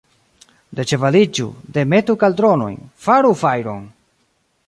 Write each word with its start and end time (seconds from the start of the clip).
Deĉevaliĝu, 0.79 1.45
demetu 1.75 2.17
kaldronojn, 2.25 2.81
faru 3.09 3.35
fajron! 3.43 3.87